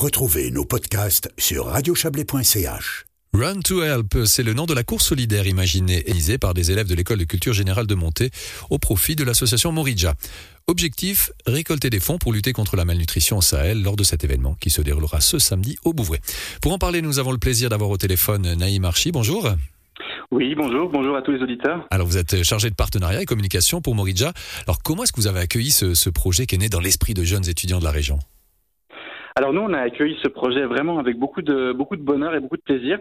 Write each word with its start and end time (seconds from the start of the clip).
Retrouvez 0.00 0.50
nos 0.50 0.64
podcasts 0.64 1.30
sur 1.36 1.66
radiochablais.ch. 1.66 3.04
Run 3.34 3.60
to 3.60 3.82
Help, 3.82 4.20
c'est 4.24 4.42
le 4.42 4.54
nom 4.54 4.64
de 4.64 4.72
la 4.72 4.82
course 4.82 5.04
solidaire 5.04 5.46
imaginée 5.46 5.98
et 5.98 6.04
réalisée 6.04 6.38
par 6.38 6.54
des 6.54 6.70
élèves 6.70 6.88
de 6.88 6.94
l'école 6.94 7.18
de 7.18 7.24
culture 7.24 7.52
générale 7.52 7.86
de 7.86 7.94
Monté 7.94 8.30
au 8.70 8.78
profit 8.78 9.14
de 9.14 9.24
l'association 9.24 9.72
Morija. 9.72 10.14
Objectif, 10.68 11.32
récolter 11.44 11.90
des 11.90 12.00
fonds 12.00 12.16
pour 12.16 12.32
lutter 12.32 12.54
contre 12.54 12.76
la 12.76 12.86
malnutrition 12.86 13.36
au 13.36 13.42
Sahel 13.42 13.82
lors 13.82 13.96
de 13.96 14.02
cet 14.02 14.24
événement 14.24 14.56
qui 14.58 14.70
se 14.70 14.80
déroulera 14.80 15.20
ce 15.20 15.38
samedi 15.38 15.76
au 15.84 15.92
Bouvray. 15.92 16.20
Pour 16.62 16.72
en 16.72 16.78
parler, 16.78 17.02
nous 17.02 17.18
avons 17.18 17.32
le 17.32 17.38
plaisir 17.38 17.68
d'avoir 17.68 17.90
au 17.90 17.98
téléphone 17.98 18.54
Naïm 18.54 18.86
Archi. 18.86 19.12
Bonjour. 19.12 19.50
Oui, 20.30 20.54
bonjour, 20.56 20.88
bonjour 20.88 21.14
à 21.14 21.20
tous 21.20 21.32
les 21.32 21.42
auditeurs. 21.42 21.86
Alors 21.90 22.06
vous 22.06 22.16
êtes 22.16 22.42
chargé 22.42 22.70
de 22.70 22.74
partenariat 22.74 23.20
et 23.20 23.26
communication 23.26 23.82
pour 23.82 23.94
Morija. 23.94 24.32
Alors 24.66 24.82
comment 24.82 25.02
est-ce 25.02 25.12
que 25.12 25.20
vous 25.20 25.26
avez 25.26 25.40
accueilli 25.40 25.70
ce, 25.70 25.92
ce 25.92 26.08
projet 26.08 26.46
qui 26.46 26.54
est 26.54 26.58
né 26.58 26.70
dans 26.70 26.80
l'esprit 26.80 27.12
de 27.12 27.22
jeunes 27.22 27.46
étudiants 27.46 27.80
de 27.80 27.84
la 27.84 27.90
région? 27.90 28.18
Alors 29.40 29.54
nous, 29.54 29.62
on 29.62 29.72
a 29.72 29.80
accueilli 29.80 30.18
ce 30.22 30.28
projet 30.28 30.66
vraiment 30.66 30.98
avec 30.98 31.16
beaucoup 31.16 31.40
de, 31.40 31.72
beaucoup 31.72 31.96
de 31.96 32.02
bonheur 32.02 32.34
et 32.34 32.40
beaucoup 32.40 32.58
de 32.58 32.62
plaisir 32.62 32.98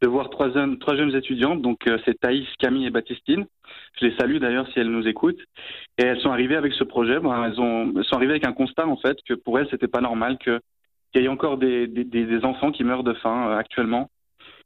de 0.00 0.08
voir 0.08 0.30
trois 0.30 0.50
jeunes, 0.50 0.78
trois 0.78 0.96
jeunes 0.96 1.14
étudiantes. 1.14 1.60
Donc, 1.60 1.86
euh, 1.86 1.98
c'est 2.06 2.18
Thaïs, 2.18 2.46
Camille 2.58 2.86
et 2.86 2.90
Baptistine. 2.90 3.44
Je 4.00 4.06
les 4.06 4.16
salue 4.16 4.38
d'ailleurs 4.38 4.66
si 4.72 4.78
elles 4.78 4.90
nous 4.90 5.06
écoutent. 5.06 5.42
Et 5.98 6.02
elles 6.04 6.18
sont 6.22 6.30
arrivées 6.30 6.56
avec 6.56 6.72
ce 6.72 6.82
projet. 6.82 7.20
Bon, 7.20 7.30
elles, 7.44 7.60
ont, 7.60 7.92
sont 8.04 8.16
arrivées 8.16 8.32
avec 8.32 8.46
un 8.46 8.54
constat 8.54 8.86
en 8.86 8.96
fait 8.96 9.18
que 9.28 9.34
pour 9.34 9.58
elles, 9.58 9.68
c'était 9.70 9.86
pas 9.86 10.00
normal 10.00 10.38
qu'il 10.38 10.60
y 11.16 11.26
ait 11.26 11.28
encore 11.28 11.58
des, 11.58 11.86
des, 11.86 12.42
enfants 12.42 12.72
qui 12.72 12.82
meurent 12.82 13.04
de 13.04 13.12
faim 13.12 13.50
euh, 13.50 13.58
actuellement. 13.58 14.08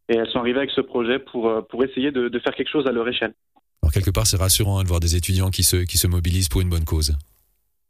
Et 0.08 0.14
elles 0.16 0.30
sont 0.30 0.38
arrivées 0.38 0.58
avec 0.58 0.70
ce 0.70 0.80
projet 0.80 1.18
pour, 1.18 1.48
euh, 1.48 1.60
pour 1.62 1.82
essayer 1.82 2.12
de, 2.12 2.28
de 2.28 2.38
faire 2.38 2.54
quelque 2.54 2.70
chose 2.70 2.86
à 2.86 2.92
leur 2.92 3.08
échelle. 3.08 3.34
Alors, 3.82 3.92
quelque 3.92 4.12
part, 4.12 4.28
c'est 4.28 4.36
rassurant 4.36 4.78
hein, 4.78 4.84
de 4.84 4.88
voir 4.88 5.00
des 5.00 5.16
étudiants 5.16 5.50
qui 5.50 5.64
se, 5.64 5.78
qui 5.78 5.98
se 5.98 6.06
mobilisent 6.06 6.48
pour 6.48 6.60
une 6.60 6.68
bonne 6.68 6.84
cause. 6.84 7.16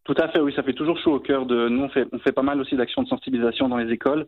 Tout 0.04 0.14
à 0.16 0.28
fait, 0.28 0.40
oui, 0.40 0.52
ça 0.56 0.62
fait 0.62 0.72
toujours 0.72 0.98
chaud 0.98 1.14
au 1.14 1.20
cœur 1.20 1.46
de. 1.46 1.68
Nous, 1.68 1.82
on 1.82 1.88
fait, 1.88 2.06
on 2.12 2.18
fait 2.18 2.32
pas 2.32 2.42
mal 2.42 2.60
aussi 2.60 2.74
d'actions 2.74 3.02
de 3.02 3.08
sensibilisation 3.08 3.68
dans 3.68 3.76
les 3.76 3.92
écoles, 3.92 4.26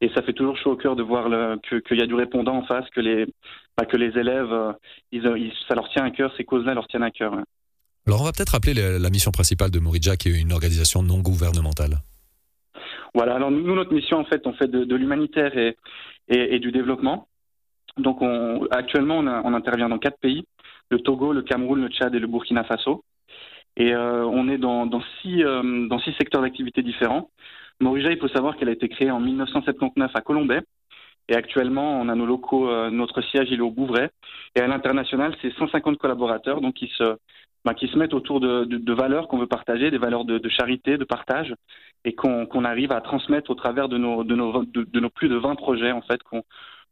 et 0.00 0.10
ça 0.14 0.22
fait 0.22 0.34
toujours 0.34 0.56
chaud 0.58 0.72
au 0.72 0.76
cœur 0.76 0.94
de 0.94 1.02
voir 1.02 1.28
qu'il 1.70 1.98
y 1.98 2.02
a 2.02 2.06
du 2.06 2.14
répondant 2.14 2.56
en 2.56 2.66
face, 2.66 2.84
que 2.90 3.00
les, 3.00 3.26
bah, 3.76 3.86
que 3.86 3.96
les 3.96 4.18
élèves, 4.18 4.52
euh, 4.52 4.72
ils, 5.12 5.52
ça 5.68 5.74
leur 5.74 5.88
tient 5.90 6.04
à 6.04 6.10
cœur, 6.10 6.32
ces 6.36 6.44
causes-là 6.44 6.74
leur 6.74 6.86
tiennent 6.88 7.02
à 7.02 7.10
cœur. 7.10 7.32
Alors, 8.06 8.20
on 8.20 8.24
va 8.24 8.32
peut-être 8.32 8.50
rappeler 8.50 8.74
la 8.74 9.10
mission 9.10 9.32
principale 9.32 9.70
de 9.70 9.80
Morija, 9.80 10.16
qui 10.16 10.28
est 10.28 10.40
une 10.40 10.52
organisation 10.52 11.02
non 11.02 11.20
gouvernementale. 11.20 11.96
Voilà. 13.14 13.34
Alors, 13.34 13.50
nous, 13.50 13.74
notre 13.74 13.92
mission, 13.92 14.18
en 14.18 14.24
fait, 14.24 14.46
on 14.46 14.52
fait 14.52 14.68
de, 14.68 14.94
l'humanitaire 14.94 15.56
et, 15.56 15.76
et, 16.28 16.58
du 16.60 16.70
développement. 16.70 17.26
Donc, 17.96 18.20
on, 18.20 18.66
actuellement, 18.70 19.18
on, 19.18 19.26
on 19.26 19.54
intervient 19.54 19.88
dans 19.88 19.98
quatre 19.98 20.18
pays 20.20 20.44
le 20.90 21.00
Togo, 21.00 21.32
le 21.32 21.42
Cameroun, 21.42 21.80
le 21.80 21.88
Tchad 21.88 22.14
et 22.14 22.18
le 22.18 22.26
Burkina 22.26 22.64
Faso. 22.64 23.02
Et 23.76 23.94
euh, 23.94 24.24
on 24.24 24.48
est 24.48 24.58
dans, 24.58 24.86
dans, 24.86 25.02
six, 25.20 25.42
euh, 25.42 25.86
dans 25.88 25.98
six 25.98 26.12
secteurs 26.14 26.42
d'activité 26.42 26.82
différents. 26.82 27.30
Morija, 27.80 28.10
il 28.10 28.18
faut 28.18 28.28
savoir 28.28 28.56
qu'elle 28.56 28.70
a 28.70 28.72
été 28.72 28.88
créée 28.88 29.10
en 29.10 29.20
1979 29.20 30.10
à 30.14 30.20
Colombay. 30.22 30.60
Et 31.28 31.34
actuellement, 31.34 32.00
on 32.00 32.08
a 32.08 32.14
nos 32.14 32.24
locaux, 32.24 32.70
euh, 32.70 32.88
notre 32.90 33.20
siège, 33.20 33.48
il 33.50 33.58
est 33.58 33.62
au 33.62 33.70
Bouvray. 33.70 34.08
Et 34.54 34.60
à 34.60 34.66
l'international, 34.66 35.36
c'est 35.42 35.52
150 35.54 35.98
collaborateurs 35.98 36.60
donc 36.60 36.74
qui 36.74 36.90
se, 36.96 37.16
bah, 37.64 37.74
qui 37.74 37.88
se 37.88 37.98
mettent 37.98 38.14
autour 38.14 38.40
de, 38.40 38.64
de, 38.64 38.78
de 38.78 38.92
valeurs 38.92 39.28
qu'on 39.28 39.38
veut 39.38 39.48
partager, 39.48 39.90
des 39.90 39.98
valeurs 39.98 40.24
de, 40.24 40.38
de 40.38 40.48
charité, 40.48 40.96
de 40.96 41.04
partage, 41.04 41.52
et 42.04 42.14
qu'on 42.14 42.46
qu'on 42.46 42.64
arrive 42.64 42.92
à 42.92 43.00
transmettre 43.00 43.50
au 43.50 43.54
travers 43.56 43.88
de 43.88 43.98
nos, 43.98 44.22
de 44.24 44.34
nos, 44.36 44.64
de, 44.64 45.00
nos 45.00 45.10
plus 45.10 45.28
de 45.28 45.36
20 45.36 45.56
projets 45.56 45.92
en 45.92 46.02
fait 46.02 46.22
qu'on 46.22 46.44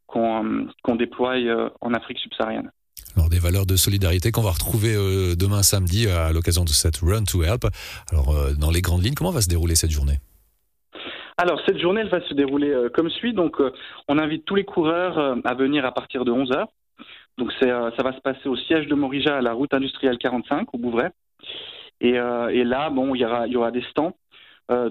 qu'on 0.06 0.66
qu'on 0.82 0.96
déploie 0.96 1.36
en 1.80 1.94
Afrique 1.94 2.18
subsaharienne. 2.18 2.70
Alors 3.16 3.28
des 3.28 3.38
valeurs 3.38 3.66
de 3.66 3.76
solidarité 3.76 4.32
qu'on 4.32 4.42
va 4.42 4.50
retrouver 4.50 4.94
euh, 4.94 5.36
demain 5.36 5.62
samedi 5.62 6.08
à 6.08 6.32
l'occasion 6.32 6.64
de 6.64 6.70
cette 6.70 6.96
Run 6.96 7.24
to 7.24 7.44
Help. 7.44 7.66
Alors 8.10 8.34
euh, 8.34 8.54
dans 8.58 8.72
les 8.72 8.80
grandes 8.80 9.04
lignes, 9.04 9.14
comment 9.14 9.30
va 9.30 9.40
se 9.40 9.48
dérouler 9.48 9.76
cette 9.76 9.92
journée? 9.92 10.18
Alors 11.36 11.60
cette 11.66 11.78
journée, 11.78 12.00
elle 12.00 12.08
va 12.08 12.20
se 12.26 12.34
dérouler 12.34 12.70
euh, 12.70 12.88
comme 12.92 13.10
suit. 13.10 13.32
Donc 13.32 13.62
on 14.08 14.18
invite 14.18 14.44
tous 14.44 14.56
les 14.56 14.64
coureurs 14.64 15.38
à 15.44 15.54
venir 15.54 15.84
à 15.84 15.92
partir 15.92 16.24
de 16.24 16.32
11 16.32 16.50
h 16.50 16.66
Donc 17.38 17.52
c'est 17.60 17.68
ça 17.68 18.02
va 18.02 18.12
se 18.12 18.20
passer 18.20 18.48
au 18.48 18.56
siège 18.56 18.88
de 18.88 18.94
Morija 18.94 19.36
à 19.36 19.40
la 19.40 19.52
route 19.52 19.72
industrielle 19.74 20.18
45 20.18 20.74
au 20.74 20.78
Bouvray. 20.78 21.10
Et, 22.00 22.12
là, 22.12 22.90
bon, 22.90 23.14
il 23.14 23.20
y 23.20 23.56
aura 23.56 23.70
des 23.70 23.82
stands. 23.90 24.16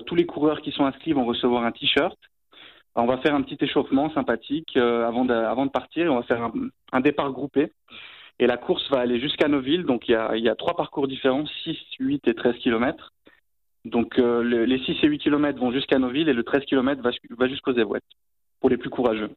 tous 0.06 0.16
les 0.16 0.26
coureurs 0.26 0.62
qui 0.62 0.72
sont 0.72 0.86
inscrits 0.86 1.12
vont 1.12 1.26
recevoir 1.26 1.66
un 1.66 1.72
t-shirt. 1.72 2.18
On 2.96 3.06
va 3.06 3.18
faire 3.18 3.34
un 3.34 3.42
petit 3.42 3.58
échauffement 3.64 4.14
sympathique 4.14 4.78
avant, 4.78 5.26
de, 5.26 5.34
avant 5.34 5.66
de 5.66 5.72
partir. 5.72 6.12
On 6.12 6.18
va 6.18 6.24
faire 6.24 6.44
un, 6.44 6.52
un 6.92 7.00
départ 7.00 7.32
groupé. 7.32 7.72
Et 8.40 8.48
la 8.48 8.58
course 8.58 8.90
va 8.90 9.00
aller 9.00 9.20
jusqu'à 9.20 9.48
Noville. 9.48 9.84
Donc 9.84 10.08
il 10.08 10.12
y 10.12 10.16
a, 10.16 10.36
il 10.36 10.44
y 10.44 10.50
a 10.50 10.56
trois 10.56 10.76
parcours 10.76 11.08
différents, 11.08 11.46
6, 11.64 11.76
8 12.00 12.28
et 12.28 12.36
13 12.36 12.56
km. 12.62 13.12
Donc 13.86 14.18
euh, 14.18 14.44
les 14.44 14.80
6 14.80 14.96
et 15.04 15.08
8 15.08 15.20
km 15.20 15.60
vont 15.60 15.72
jusqu'à 15.72 16.00
Noville 16.00 16.30
et 16.30 16.34
le 16.34 16.44
13 16.44 16.64
km 16.66 17.02
va, 17.02 17.12
va 17.38 17.48
jusqu'aux 17.48 17.74
Évouettes 17.74 18.04
pour 18.60 18.70
les 18.70 18.78
plus 18.78 18.90
courageux. 18.90 19.30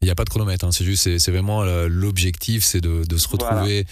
Il 0.00 0.06
n'y 0.06 0.10
a 0.10 0.14
pas 0.14 0.24
de 0.24 0.28
chronomètre, 0.28 0.64
hein. 0.64 0.70
c'est 0.70 0.84
juste, 0.84 1.18
c'est 1.18 1.30
vraiment 1.30 1.62
euh, 1.62 1.88
l'objectif, 1.88 2.62
c'est 2.62 2.80
de, 2.80 3.04
de, 3.08 3.16
se 3.16 3.26
retrouver 3.26 3.86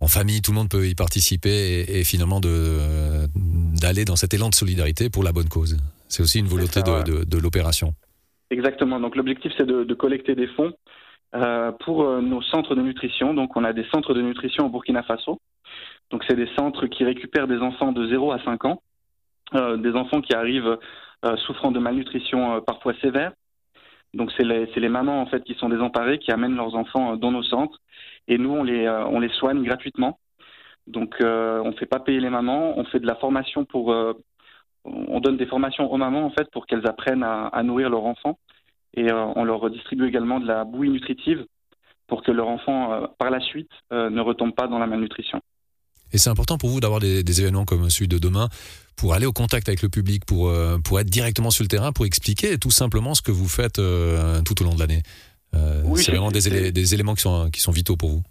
en 0.00 0.06
famille, 0.06 0.40
tout 0.40 0.52
le 0.52 0.58
monde 0.58 0.68
peut 0.68 0.86
y 0.86 0.94
participer 0.94 1.50
et, 1.50 1.98
et 2.00 2.04
finalement 2.04 2.40
d'aller 2.40 4.04
dans 4.04 4.16
cet 4.16 4.32
élan 4.32 4.48
de 4.48 4.54
solidarité 4.54 5.10
pour 5.10 5.24
la 5.24 5.32
bonne 5.32 5.48
cause. 5.48 5.76
C'est 6.08 6.22
aussi 6.22 6.38
une 6.38 6.46
volonté 6.46 6.80
ça, 6.80 6.98
ouais. 6.98 7.04
de, 7.04 7.24
de 7.24 7.38
l'opération. 7.38 7.94
Exactement, 8.50 9.00
donc 9.00 9.16
l'objectif 9.16 9.52
c'est 9.56 9.66
de, 9.66 9.94
collecter 9.94 10.34
des 10.34 10.46
fonds 10.48 10.72
euh, 11.34 11.72
pour 11.72 12.04
euh, 12.04 12.20
nos 12.20 12.40
centres 12.42 12.74
de 12.74 12.82
nutrition. 12.82 13.34
Donc, 13.34 13.56
on 13.56 13.64
a 13.64 13.72
des 13.72 13.84
centres 13.92 14.14
de 14.14 14.22
nutrition 14.22 14.66
au 14.66 14.68
Burkina 14.68 15.02
Faso. 15.02 15.40
Donc, 16.10 16.24
c'est 16.28 16.36
des 16.36 16.48
centres 16.56 16.86
qui 16.86 17.04
récupèrent 17.04 17.48
des 17.48 17.58
enfants 17.58 17.92
de 17.92 18.06
0 18.06 18.32
à 18.32 18.38
5 18.44 18.64
ans, 18.64 18.82
euh, 19.54 19.76
des 19.76 19.92
enfants 19.92 20.20
qui 20.20 20.34
arrivent 20.34 20.78
euh, 21.24 21.36
souffrant 21.38 21.70
de 21.70 21.78
malnutrition 21.78 22.54
euh, 22.54 22.60
parfois 22.60 22.94
sévère. 23.00 23.32
Donc, 24.14 24.30
c'est 24.36 24.44
les, 24.44 24.66
les, 24.66 24.88
mamans 24.88 25.20
en 25.20 25.26
fait 25.26 25.42
qui 25.44 25.54
sont 25.54 25.68
désemparées, 25.68 26.18
qui 26.18 26.30
amènent 26.30 26.56
leurs 26.56 26.74
enfants 26.74 27.16
dans 27.16 27.32
nos 27.32 27.42
centres, 27.42 27.80
et 28.28 28.38
nous 28.38 28.50
on 28.50 28.62
les 28.62 28.88
on 28.88 29.20
les 29.20 29.28
soigne 29.30 29.62
gratuitement. 29.62 30.18
Donc, 30.86 31.16
on 31.20 31.66
ne 31.66 31.76
fait 31.76 31.86
pas 31.86 31.98
payer 31.98 32.20
les 32.20 32.30
mamans, 32.30 32.78
on 32.78 32.84
fait 32.84 33.00
de 33.00 33.06
la 33.06 33.16
formation 33.16 33.64
pour 33.64 33.94
on 35.08 35.20
donne 35.20 35.36
des 35.36 35.46
formations 35.46 35.92
aux 35.92 35.96
mamans 35.96 36.24
en 36.24 36.30
fait 36.30 36.50
pour 36.52 36.66
qu'elles 36.66 36.86
apprennent 36.86 37.22
à, 37.22 37.46
à 37.46 37.62
nourrir 37.62 37.90
leurs 37.90 38.04
enfants 38.04 38.38
et 38.96 39.10
euh, 39.10 39.26
on 39.36 39.44
leur 39.44 39.60
redistribue 39.60 40.08
également 40.08 40.40
de 40.40 40.46
la 40.46 40.64
bouillie 40.64 40.90
nutritive 40.90 41.44
pour 42.06 42.22
que 42.22 42.30
leur 42.30 42.48
enfant, 42.48 42.92
euh, 42.92 43.06
par 43.18 43.30
la 43.30 43.40
suite, 43.40 43.70
euh, 43.92 44.10
ne 44.10 44.20
retombe 44.20 44.54
pas 44.54 44.68
dans 44.68 44.78
la 44.78 44.86
malnutrition. 44.86 45.40
Et 46.12 46.18
c'est 46.18 46.30
important 46.30 46.56
pour 46.56 46.70
vous 46.70 46.80
d'avoir 46.80 47.00
des, 47.00 47.22
des, 47.22 47.40
événements 47.40 47.64
comme 47.64 47.90
celui 47.90 48.08
de 48.08 48.18
demain 48.18 48.48
pour 48.96 49.12
aller 49.12 49.26
au 49.26 49.32
contact 49.32 49.68
avec 49.68 49.82
le 49.82 49.88
public, 49.88 50.24
pour, 50.24 50.50
pour 50.84 51.00
être 51.00 51.10
directement 51.10 51.50
sur 51.50 51.64
le 51.64 51.68
terrain, 51.68 51.92
pour 51.92 52.06
expliquer 52.06 52.58
tout 52.58 52.70
simplement 52.70 53.12
ce 53.14 53.22
que 53.22 53.32
vous 53.32 53.48
faites 53.48 53.74
tout 53.74 54.62
au 54.62 54.64
long 54.64 54.74
de 54.74 54.78
l'année. 54.78 55.02
Oui, 55.84 56.00
c'est 56.00 56.12
vraiment 56.12 56.30
des, 56.30 56.94
éléments 56.94 57.14
qui 57.14 57.22
sont, 57.22 57.50
qui 57.50 57.60
sont 57.60 57.72
vitaux 57.72 57.96
pour 57.96 58.08
vous. 58.08 58.22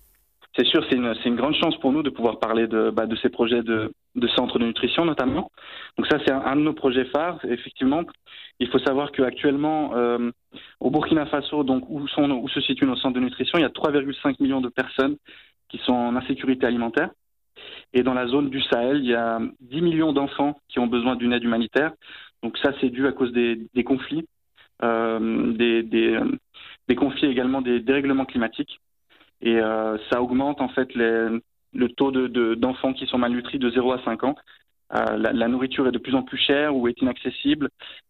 C'est 0.56 0.66
sûr, 0.66 0.84
c'est 0.90 0.96
une, 0.96 1.14
une, 1.26 1.36
grande 1.36 1.54
chance 1.56 1.78
pour 1.82 1.92
nous 1.92 2.02
de 2.02 2.10
pouvoir 2.10 2.40
parler 2.40 2.66
de, 2.66 2.90
bah, 2.90 3.06
de 3.06 3.16
ces 3.18 3.30
projets 3.30 3.62
de, 3.62 3.92
de 4.16 4.28
centres 4.28 4.60
de 4.60 4.66
nutrition 4.66 5.06
notamment. 5.06 5.52
Donc 5.98 6.08
ça, 6.08 6.18
c'est 6.26 6.32
un, 6.32 6.56
de 6.56 6.62
nos 6.62 6.74
projets 6.74 7.06
phares. 7.06 7.40
Effectivement, 7.46 8.04
il 8.60 8.70
faut 8.70 8.80
savoir 8.80 9.12
qu'actuellement, 9.12 9.96
euh, 9.96 10.32
au 10.80 10.90
Burkina 10.90 11.26
Faso, 11.26 11.64
donc 11.64 11.84
où, 11.90 12.08
sont, 12.08 12.30
où 12.32 12.48
se 12.50 12.62
situent 12.62 12.86
nos 12.86 12.96
centres 12.96 13.16
de 13.16 13.26
nutrition, 13.26 13.58
il 13.58 13.62
y 13.62 13.66
a 13.66 13.70
3,5 13.70 14.42
millions 14.42 14.62
de 14.62 14.70
personnes 14.70 15.18
qui 15.70 15.78
sont 15.80 15.94
en 15.94 16.16
insécurité 16.16 16.66
alimentaire. 16.66 17.10
Et 17.94 18.04
dans 18.04 18.14
la 18.14 18.28
zone 18.28 18.50
du 18.50 18.62
Sahel, 18.62 18.98
il 18.98 19.10
y 19.10 19.16
a 19.16 19.40
10 19.62 19.82
millions 19.82 20.14
d'enfants 20.14 20.60
qui 20.70 20.80
ont 20.80 20.88
besoin 20.88 21.16
d'une 21.16 21.34
aide 21.34 21.44
humanitaire. 21.44 21.94
Donc 22.44 22.58
ça, 22.58 22.72
c'est 22.80 22.90
dû 22.90 23.08
à 23.08 23.12
cause 23.12 23.32
des, 23.32 23.68
des 23.74 23.84
conflits, 23.84 24.26
euh, 24.84 25.54
des, 25.54 25.84
des, 25.84 26.20
des, 26.88 26.96
conflits 26.96 27.28
également 27.28 27.62
des 27.62 27.80
dérèglements 27.80 28.26
climatiques. 28.26 28.80
Et 29.42 29.58
euh, 29.58 29.98
ça 30.10 30.22
augmente 30.22 30.62
en 30.62 30.70
fait 30.70 30.94
les, 30.96 31.30
le 31.76 31.90
taux 31.90 32.12
d'enfants 32.12 32.92
de, 32.92 32.98
qui 32.98 33.06
sont 33.06 33.18
malnutris 33.18 33.60
de 33.60 33.70
0 33.70 33.92
à 33.94 34.04
5 34.04 34.24
ans. 34.24 34.36
Euh, 34.94 35.18
la, 35.18 35.48
nourriture 35.48 35.88
est 35.88 35.92
de 35.92 35.98
plus 35.98 36.14
en 36.14 36.22
plus 36.22 36.38
chère 36.38 36.76
ou 36.76 36.88
est 36.88 37.02
inaccessible. 37.02 37.70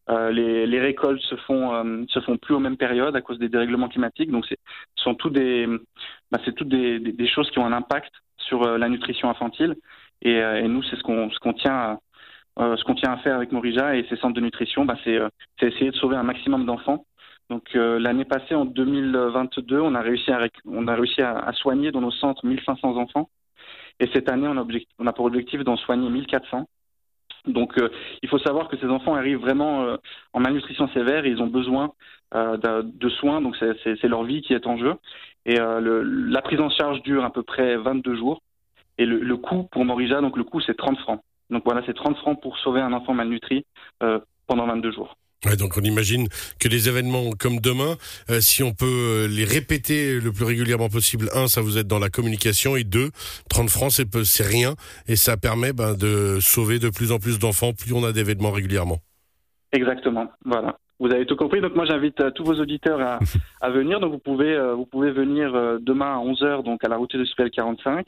Euh, 0.09 0.29
les, 0.31 0.79
récoltes 0.79 1.21
se 1.21 1.35
font 1.35 1.73
euh, 1.73 2.03
se 2.09 2.19
font 2.19 2.37
plus 2.37 2.53
aux 2.53 2.59
mêmes 2.59 2.77
périodes 2.77 3.15
à 3.15 3.21
cause 3.21 3.39
des 3.39 3.49
dérèglements 3.49 3.87
climatiques. 3.87 4.29
Donc, 4.29 4.45
ce 4.45 4.55
sont 4.97 5.15
tout 5.15 5.29
des 5.29 5.67
bah, 6.31 6.39
c'est 6.43 6.53
toutes 6.53 6.67
des, 6.67 7.27
choses 7.27 7.49
qui 7.51 7.59
ont 7.59 7.65
un 7.65 7.73
impact 7.73 8.11
sur 8.37 8.77
la 8.77 8.89
nutrition 8.89 9.29
infantile. 9.29 9.75
Et, 10.21 10.41
nous, 10.67 10.83
c'est 10.83 10.97
ce 10.97 11.03
qu'on 11.03 11.29
ce 11.31 11.39
qu'on 11.39 11.53
tient 11.53 11.99
à, 12.57 12.75
ce 12.77 12.83
qu'on 12.83 12.95
tient 12.95 13.13
à 13.13 13.17
faire 13.17 13.35
avec 13.35 13.51
Morija 13.51 13.95
et 13.95 14.05
ces 14.09 14.17
centres 14.17 14.35
de 14.35 14.41
nutrition, 14.41 14.85
bah, 14.85 14.97
c'est 15.03 15.19
essayer 15.61 15.91
de 15.91 15.95
sauver 15.95 16.17
un 16.17 16.23
maximum 16.23 16.65
d'enfants. 16.65 17.05
Donc 17.49 17.73
l'année 17.73 18.25
passée, 18.25 18.55
en 18.55 18.65
2022, 18.65 19.79
on 19.79 19.95
a 19.95 20.01
réussi 20.01 20.31
à 20.31 20.39
on 20.65 20.87
a 20.87 20.95
réussi 20.95 21.21
à 21.21 21.51
soigner 21.53 21.91
dans 21.91 22.01
nos 22.01 22.11
centres 22.11 22.45
1500 22.45 22.97
enfants. 22.97 23.29
Et 23.99 24.09
cette 24.13 24.29
année, 24.29 24.47
on 24.47 25.07
a, 25.07 25.13
pour 25.13 25.25
objectif 25.25 25.63
d'en 25.63 25.77
soigner 25.77 26.09
1400. 26.09 26.67
Donc, 27.47 27.77
euh, 27.77 27.89
il 28.23 28.29
faut 28.29 28.39
savoir 28.39 28.67
que 28.67 28.77
ces 28.77 28.87
enfants 28.87 29.15
arrivent 29.15 29.39
vraiment 29.39 29.83
euh, 29.83 29.97
en 30.33 30.39
malnutrition 30.39 30.87
sévère 30.89 31.25
et 31.25 31.29
ils 31.29 31.41
ont 31.41 31.47
besoin 31.47 31.93
euh, 32.33 32.57
de, 32.57 32.81
de, 32.81 33.09
soins. 33.09 33.41
Donc, 33.41 33.55
c'est 33.59 34.03
leur 34.03 34.23
vie 34.23 34.41
qui 34.41 34.53
est 34.53 34.67
en 34.67 34.77
jeu. 34.77 34.95
Et 35.45 35.59
euh, 35.59 35.79
le, 35.79 36.01
la 36.01 36.41
prise 36.41 36.59
en 36.59 36.69
charge 36.69 37.01
dure 37.03 37.23
à 37.23 37.31
peu 37.31 37.43
près 37.43 37.77
22 37.77 38.15
jours. 38.15 38.41
Et 38.97 39.05
le, 39.05 39.19
le 39.19 39.37
coût 39.37 39.63
pour 39.71 39.85
Morija, 39.85 40.21
donc 40.21 40.37
le 40.37 40.43
coût, 40.43 40.59
c'est 40.61 40.75
30 40.75 40.97
francs. 40.99 41.21
Donc 41.49 41.63
voilà, 41.65 41.81
c'est 41.85 41.93
30 41.93 42.17
francs 42.17 42.41
pour 42.41 42.57
sauver 42.57 42.81
un 42.81 42.93
enfant 42.93 43.13
malnutri 43.13 43.65
euh, 44.03 44.19
pendant 44.47 44.65
22 44.65 44.91
jours. 44.91 45.15
Ouais, 45.45 45.55
donc 45.57 45.77
on 45.77 45.81
imagine 45.81 46.27
que 46.59 46.67
les 46.67 46.89
événements 46.89 47.29
comme 47.39 47.59
demain, 47.59 47.97
euh, 48.31 48.39
si 48.41 48.63
on 48.63 48.73
peut 48.73 48.85
euh, 48.85 49.27
les 49.27 49.45
répéter 49.45 50.19
le 50.19 50.31
plus 50.31 50.45
régulièrement 50.45 50.89
possible, 50.89 51.29
un, 51.35 51.47
ça 51.47 51.61
vous 51.61 51.77
aide 51.77 51.85
dans 51.85 51.99
la 51.99 52.09
communication, 52.09 52.75
et 52.75 52.83
deux, 52.83 53.09
30 53.49 53.69
francs, 53.69 53.91
c'est 53.91 54.43
rien, 54.43 54.73
et 55.07 55.15
ça 55.15 55.37
permet 55.37 55.71
ben, 55.71 55.93
de 55.93 56.39
sauver 56.39 56.79
de 56.79 56.89
plus 56.89 57.11
en 57.11 57.19
plus 57.19 57.37
d'enfants, 57.37 57.73
plus 57.73 57.93
on 57.93 58.03
a 58.03 58.11
d'événements 58.11 58.49
régulièrement. 58.49 58.97
Exactement, 59.71 60.31
voilà. 60.43 60.79
Vous 60.99 61.11
avez 61.11 61.25
tout 61.25 61.35
compris. 61.35 61.59
Donc 61.59 61.75
moi 61.75 61.85
j'invite 61.85 62.21
euh, 62.21 62.31
tous 62.31 62.45
vos 62.45 62.55
auditeurs 62.55 63.01
à, 63.01 63.19
à, 63.61 63.69
venir. 63.69 63.99
Donc 63.99 64.13
vous 64.13 64.19
pouvez 64.19 64.57
vous 64.73 64.85
pouvez 64.85 65.11
venir 65.11 65.51
demain 65.81 66.15
à 66.15 66.23
11h 66.23 66.63
donc 66.63 66.83
à 66.85 66.87
la 66.87 66.95
route 66.95 67.13
industrielle 67.13 67.51
45 67.51 68.07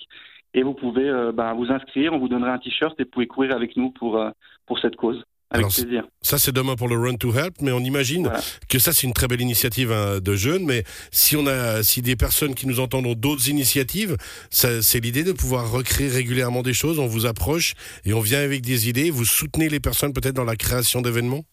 et 0.54 0.64
vous 0.64 0.74
pouvez 0.74 1.12
ben, 1.34 1.54
vous 1.54 1.70
inscrire. 1.70 2.14
On 2.14 2.20
vous 2.20 2.30
donnera 2.30 2.54
un 2.54 2.60
t-shirt 2.60 2.98
et 3.02 3.04
vous 3.04 3.10
pouvez 3.10 3.28
courir 3.28 3.54
avec 3.54 3.76
nous 3.76 3.92
pour 3.92 4.18
pour 4.66 4.80
cette 4.80 4.96
cause. 4.96 5.22
Avec 5.50 5.68
plaisir. 5.68 6.04
Ça, 6.22 6.38
c'est 6.38 6.52
demain 6.52 6.76
pour 6.76 6.90
le 6.90 6.98
Run 6.98 7.16
to 7.16 7.34
Help, 7.34 7.62
mais 7.62 7.72
on 7.72 7.80
imagine 7.80 8.30
que 8.70 8.80
ça, 8.80 8.92
c'est 8.92 9.08
une 9.08 9.14
très 9.14 9.28
belle 9.28 9.42
initiative 9.42 9.92
hein, 9.92 10.20
de 10.20 10.36
jeunes. 10.36 10.66
Mais 10.66 10.84
si 11.12 11.38
on 11.38 11.48
a, 11.48 11.84
si 11.84 12.02
des 12.02 12.18
personnes 12.18 12.54
qui 12.54 12.68
nous 12.68 12.80
entendent 12.80 13.06
ont 13.06 13.14
d'autres 13.14 13.50
initiatives, 13.50 14.18
c'est 14.50 15.00
l'idée 15.00 15.24
de 15.24 15.32
pouvoir 15.32 15.72
recréer 15.72 16.10
régulièrement 16.10 16.64
des 16.64 16.74
choses. 16.74 17.00
On 17.00 17.08
vous 17.08 17.26
approche 17.26 17.76
et 18.06 18.14
on 18.14 18.20
vient 18.20 18.42
avec 18.42 18.62
des 18.62 18.90
idées. 18.90 19.10
Vous 19.10 19.26
soutenez 19.26 19.70
les 19.70 19.80
personnes 19.80 20.12
peut-être 20.12 20.36
dans 20.36 20.44
la 20.44 20.58
création 20.58 21.02
d'événements? 21.02 21.44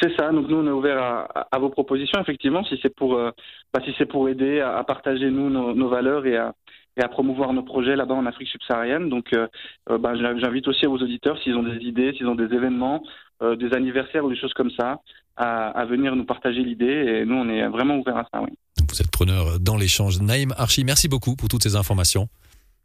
C'est 0.00 0.14
ça. 0.16 0.30
Donc 0.30 0.48
nous, 0.48 0.58
on 0.58 0.66
est 0.66 0.70
ouvert 0.70 1.02
à, 1.02 1.48
à, 1.50 1.58
vos 1.58 1.70
propositions. 1.70 2.20
Effectivement, 2.20 2.64
si 2.64 2.78
c'est 2.82 2.94
pour, 2.94 3.14
euh, 3.14 3.30
bah, 3.72 3.80
si 3.84 3.94
c'est 3.98 4.06
pour 4.06 4.28
aider 4.28 4.60
à, 4.60 4.84
partager 4.84 5.30
nous 5.30 5.50
nos, 5.50 5.74
nos 5.74 5.88
valeurs 5.88 6.26
et 6.26 6.36
à, 6.36 6.54
et 6.96 7.02
à 7.02 7.08
promouvoir 7.08 7.52
nos 7.52 7.62
projets 7.62 7.96
là-bas 7.96 8.14
en 8.14 8.26
Afrique 8.26 8.48
subsaharienne. 8.48 9.08
Donc, 9.08 9.32
euh, 9.32 9.46
euh 9.90 9.98
ben, 9.98 10.14
j'invite 10.16 10.66
aussi 10.68 10.86
vos 10.86 10.98
auditeurs, 10.98 11.38
s'ils 11.42 11.56
ont 11.56 11.62
des 11.62 11.84
idées, 11.84 12.12
s'ils 12.16 12.26
ont 12.26 12.34
des 12.34 12.52
événements, 12.54 13.02
euh, 13.42 13.56
des 13.56 13.72
anniversaires 13.74 14.24
ou 14.24 14.30
des 14.30 14.38
choses 14.38 14.54
comme 14.54 14.70
ça, 14.70 15.00
à, 15.36 15.68
à 15.68 15.84
venir 15.84 16.16
nous 16.16 16.24
partager 16.24 16.62
l'idée. 16.62 16.86
Et 16.86 17.24
nous, 17.24 17.36
on 17.36 17.48
est 17.48 17.66
vraiment 17.68 17.96
ouverts 17.96 18.16
à 18.16 18.26
ça. 18.32 18.40
Oui. 18.42 18.50
Vous 18.88 19.00
êtes 19.00 19.10
preneur 19.10 19.60
dans 19.60 19.76
l'échange. 19.76 20.20
Naïm 20.20 20.54
Archi, 20.56 20.84
merci 20.84 21.08
beaucoup 21.08 21.36
pour 21.36 21.48
toutes 21.48 21.62
ces 21.62 21.76
informations. 21.76 22.28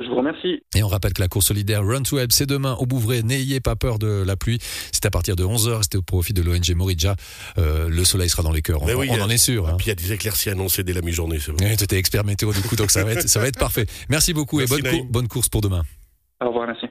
Je 0.01 0.09
vous 0.09 0.15
remercie. 0.15 0.61
Et 0.75 0.83
on 0.83 0.87
rappelle 0.87 1.13
que 1.13 1.21
la 1.21 1.27
course 1.27 1.47
solidaire 1.47 1.85
Run 1.85 2.03
to 2.03 2.17
Help, 2.17 2.31
c'est 2.31 2.45
demain 2.45 2.75
au 2.79 2.85
Bouvray. 2.85 3.23
N'ayez 3.23 3.59
pas 3.59 3.75
peur 3.75 3.99
de 3.99 4.23
la 4.25 4.35
pluie. 4.35 4.59
C'est 4.91 5.05
à 5.05 5.11
partir 5.11 5.35
de 5.35 5.43
11h. 5.43 5.83
C'était 5.83 5.97
au 5.97 6.01
profit 6.01 6.33
de 6.33 6.41
l'ONG 6.41 6.73
Morija. 6.75 7.15
Euh, 7.57 7.89
le 7.89 8.03
soleil 8.03 8.29
sera 8.29 8.43
dans 8.43 8.51
les 8.51 8.61
cœurs. 8.61 8.81
On, 8.83 9.21
en 9.21 9.29
est 9.29 9.37
sûr. 9.37 9.67
Hein. 9.67 9.75
Puis 9.77 9.87
il 9.87 9.89
y 9.89 9.91
a 9.91 9.95
des 9.95 10.13
éclaircies 10.13 10.49
annoncées 10.49 10.83
dès 10.83 10.93
la 10.93 11.01
mi-journée. 11.01 11.37
Oui, 11.59 11.77
tu 11.77 11.83
étais 11.83 11.97
expert 11.97 12.23
météo 12.23 12.51
du 12.53 12.61
coup, 12.61 12.75
donc 12.75 12.91
ça 12.91 13.03
va 13.03 13.13
être, 13.13 13.27
ça 13.27 13.39
va 13.39 13.47
être 13.47 13.59
parfait. 13.59 13.85
Merci 14.09 14.33
beaucoup 14.33 14.61
et 14.61 14.65
bonne, 14.65 14.81
bonne 15.09 15.27
course 15.27 15.49
pour 15.49 15.61
demain. 15.61 15.83
Au 16.41 16.47
revoir, 16.47 16.67
merci. 16.67 16.87